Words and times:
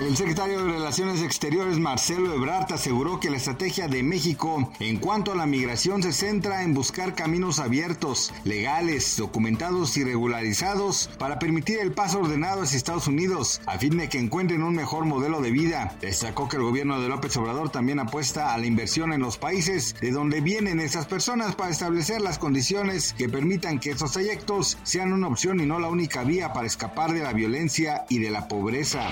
El 0.00 0.16
secretario 0.16 0.64
de 0.64 0.72
Relaciones 0.72 1.20
Exteriores 1.20 1.78
Marcelo 1.78 2.32
Ebrard 2.32 2.72
aseguró 2.72 3.20
que 3.20 3.28
la 3.28 3.36
estrategia 3.36 3.86
de 3.86 4.02
México 4.02 4.72
en 4.80 4.96
cuanto 4.96 5.30
a 5.30 5.34
la 5.34 5.44
migración 5.44 6.02
se 6.02 6.14
centra 6.14 6.62
en 6.62 6.72
buscar 6.72 7.14
caminos 7.14 7.58
abiertos, 7.58 8.32
legales, 8.44 9.18
documentados 9.18 9.98
y 9.98 10.04
regularizados 10.04 11.10
para 11.18 11.38
permitir 11.38 11.80
el 11.80 11.92
paso 11.92 12.20
ordenado 12.20 12.62
hacia 12.62 12.78
Estados 12.78 13.08
Unidos 13.08 13.60
a 13.66 13.76
fin 13.76 13.98
de 13.98 14.08
que 14.08 14.18
encuentren 14.18 14.62
un 14.62 14.74
mejor 14.74 15.04
modelo 15.04 15.42
de 15.42 15.50
vida. 15.50 15.94
Destacó 16.00 16.48
que 16.48 16.56
el 16.56 16.62
gobierno 16.62 16.98
de 16.98 17.08
López 17.08 17.36
Obrador 17.36 17.68
también 17.68 17.98
apuesta 17.98 18.54
a 18.54 18.58
la 18.58 18.64
inversión 18.64 19.12
en 19.12 19.20
los 19.20 19.36
países 19.36 19.94
de 20.00 20.12
donde 20.12 20.40
vienen 20.40 20.80
esas 20.80 21.04
personas 21.04 21.54
para 21.56 21.70
establecer 21.70 22.22
las 22.22 22.38
condiciones 22.38 23.12
que 23.12 23.28
permitan 23.28 23.78
que 23.78 23.90
estos 23.90 24.12
trayectos 24.12 24.78
sean 24.82 25.12
una 25.12 25.28
opción 25.28 25.60
y 25.60 25.66
no 25.66 25.78
la 25.78 25.88
única 25.88 26.24
vía 26.24 26.54
para 26.54 26.66
escapar 26.66 27.12
de 27.12 27.22
la 27.22 27.34
violencia 27.34 28.06
y 28.08 28.18
de 28.18 28.30
la 28.30 28.48
pobreza. 28.48 29.10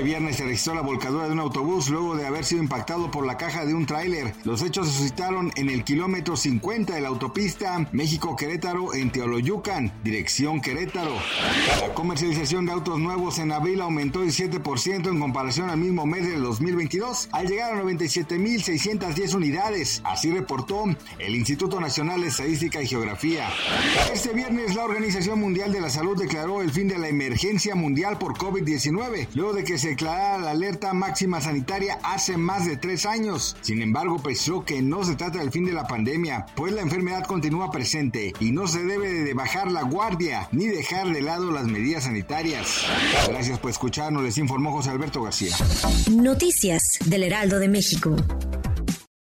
Este 0.00 0.08
viernes 0.12 0.36
se 0.36 0.44
registró 0.44 0.74
la 0.74 0.80
volcadura 0.80 1.26
de 1.26 1.32
un 1.32 1.40
autobús 1.40 1.90
luego 1.90 2.16
de 2.16 2.26
haber 2.26 2.46
sido 2.46 2.62
impactado 2.62 3.10
por 3.10 3.26
la 3.26 3.36
caja 3.36 3.66
de 3.66 3.74
un 3.74 3.84
tráiler. 3.84 4.32
Los 4.44 4.62
hechos 4.62 4.88
se 4.88 4.94
suscitaron 4.96 5.52
en 5.56 5.68
el 5.68 5.84
kilómetro 5.84 6.38
50 6.38 6.94
de 6.94 7.02
la 7.02 7.08
autopista 7.08 7.86
México-Querétaro 7.92 8.94
en 8.94 9.12
Teoloyucan, 9.12 9.92
dirección 10.02 10.62
Querétaro. 10.62 11.14
La 11.82 11.92
comercialización 11.92 12.64
de 12.64 12.72
autos 12.72 12.98
nuevos 12.98 13.38
en 13.40 13.52
abril 13.52 13.82
aumentó 13.82 14.24
17% 14.24 15.10
en 15.10 15.20
comparación 15.20 15.68
al 15.68 15.76
mismo 15.76 16.06
mes 16.06 16.26
del 16.26 16.42
2022, 16.44 17.28
al 17.32 17.46
llegar 17.46 17.74
a 17.74 17.82
97.610 17.82 19.34
unidades. 19.34 20.00
Así 20.04 20.30
reportó 20.30 20.84
el 21.18 21.34
Instituto 21.34 21.78
Nacional 21.78 22.22
de 22.22 22.28
Estadística 22.28 22.80
y 22.80 22.86
Geografía. 22.86 23.50
Este 24.14 24.32
viernes 24.32 24.74
la 24.74 24.84
Organización 24.84 25.38
Mundial 25.38 25.74
de 25.74 25.82
la 25.82 25.90
Salud 25.90 26.18
declaró 26.18 26.62
el 26.62 26.70
fin 26.70 26.88
de 26.88 26.96
la 26.96 27.08
emergencia 27.08 27.74
mundial 27.74 28.16
por 28.16 28.38
COVID-19, 28.38 29.28
luego 29.34 29.52
de 29.52 29.64
que 29.64 29.76
se 29.76 29.89
declarara 29.90 30.38
la 30.38 30.50
alerta 30.52 30.92
máxima 30.94 31.40
sanitaria 31.40 31.98
hace 32.02 32.36
más 32.36 32.66
de 32.66 32.76
tres 32.76 33.06
años. 33.06 33.56
Sin 33.60 33.82
embargo, 33.82 34.18
precisó 34.22 34.64
que 34.64 34.82
no 34.82 35.04
se 35.04 35.16
trata 35.16 35.40
del 35.40 35.50
fin 35.50 35.64
de 35.64 35.72
la 35.72 35.86
pandemia, 35.86 36.46
pues 36.54 36.72
la 36.72 36.82
enfermedad 36.82 37.24
continúa 37.24 37.70
presente 37.70 38.32
y 38.40 38.52
no 38.52 38.66
se 38.66 38.84
debe 38.84 39.12
de 39.12 39.34
bajar 39.34 39.70
la 39.70 39.82
guardia 39.82 40.48
ni 40.52 40.66
dejar 40.66 41.12
de 41.12 41.22
lado 41.22 41.50
las 41.50 41.66
medidas 41.66 42.04
sanitarias. 42.04 42.84
Gracias 43.28 43.58
por 43.58 43.70
escucharnos, 43.70 44.22
les 44.22 44.38
informó 44.38 44.72
José 44.72 44.90
Alberto 44.90 45.22
García. 45.22 45.54
Noticias 46.10 46.98
del 47.06 47.24
Heraldo 47.24 47.58
de 47.58 47.68
México. 47.68 48.16